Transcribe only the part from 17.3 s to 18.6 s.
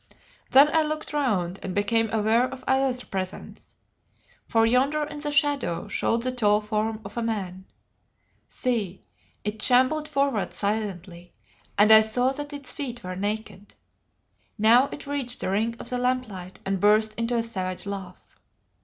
a savage laugh.